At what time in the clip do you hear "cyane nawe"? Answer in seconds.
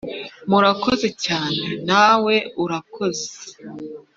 1.25-2.35